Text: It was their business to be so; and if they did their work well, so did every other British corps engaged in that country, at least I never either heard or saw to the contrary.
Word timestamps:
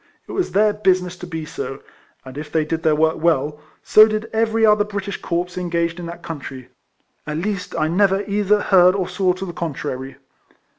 It 0.27 0.31
was 0.31 0.53
their 0.53 0.73
business 0.73 1.15
to 1.17 1.27
be 1.27 1.45
so; 1.45 1.83
and 2.25 2.35
if 2.35 2.51
they 2.51 2.65
did 2.65 2.81
their 2.81 2.95
work 2.95 3.17
well, 3.21 3.59
so 3.83 4.07
did 4.07 4.31
every 4.33 4.65
other 4.65 4.83
British 4.83 5.21
corps 5.21 5.55
engaged 5.59 5.99
in 5.99 6.07
that 6.07 6.23
country, 6.23 6.69
at 7.27 7.37
least 7.37 7.75
I 7.77 7.87
never 7.87 8.23
either 8.23 8.61
heard 8.61 8.95
or 8.95 9.07
saw 9.07 9.33
to 9.33 9.45
the 9.45 9.53
contrary. 9.53 10.15